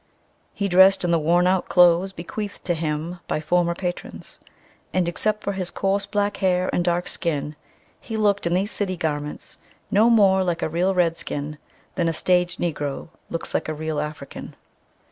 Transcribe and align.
He 0.55 0.67
dressed 0.67 1.03
in 1.03 1.11
the 1.11 1.19
worn 1.19 1.45
out 1.45 1.69
clothes 1.69 2.11
bequeathed 2.11 2.65
to 2.65 2.73
him 2.73 3.19
by 3.27 3.39
former 3.39 3.75
patrons, 3.75 4.39
and, 4.95 5.07
except 5.07 5.43
for 5.43 5.53
his 5.53 5.69
coarse 5.69 6.07
black 6.07 6.37
hair 6.37 6.71
and 6.73 6.83
dark 6.83 7.07
skin, 7.07 7.55
he 7.99 8.17
looked 8.17 8.47
in 8.47 8.55
these 8.55 8.71
city 8.71 8.97
garments 8.97 9.59
no 9.91 10.09
more 10.09 10.43
like 10.43 10.63
a 10.63 10.69
real 10.69 10.95
redskin 10.95 11.59
than 11.93 12.07
a 12.07 12.13
stage 12.13 12.57
Negro 12.57 13.09
looks 13.29 13.53
like 13.53 13.69
a 13.69 13.75
real 13.75 13.99
African. 13.99 14.55